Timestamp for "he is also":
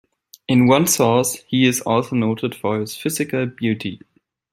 1.47-2.15